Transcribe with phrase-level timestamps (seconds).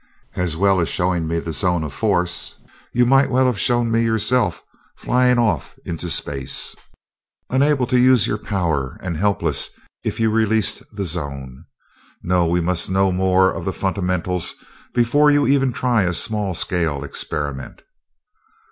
[0.35, 2.55] As well as showing me the zone of force,
[2.91, 4.63] you might well have shown me yourself
[4.95, 6.75] flying off into space,
[7.51, 9.69] unable to use your power and helpless
[10.03, 11.65] if you released the zone.
[12.23, 14.55] No, we must know more of the fundamentals
[14.95, 15.41] before you
[15.71, 17.83] try even a small scale experiment."